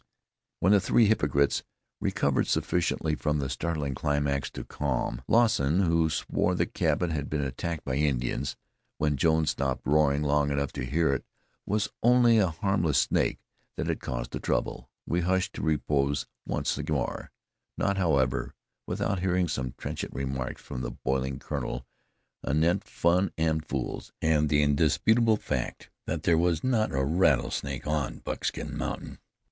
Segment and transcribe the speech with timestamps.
[0.61, 1.61] When the three hypocrites
[1.99, 7.41] recovered sufficiently from the startling climax to calm Lawson, who swore the cabin had been
[7.43, 8.57] attacked by Indians;
[8.97, 11.23] when Jones stopped roaring long enough to hear it
[11.67, 13.37] was only a harmless snake
[13.75, 17.29] that had caused the trouble, we hushed to repose once more
[17.77, 18.55] not, however,
[18.87, 21.85] without hearing some trenchant remarks from the boiling Colonel
[22.43, 28.17] anent fun and fools, and the indubitable fact that there was not a rattlesnake on
[28.17, 29.19] Buckskin Mountain.